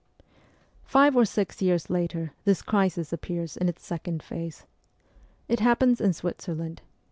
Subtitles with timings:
[0.85, 4.65] Five or six years later this crisis appears in its second phase.
[5.47, 6.81] It happens in Switzerland.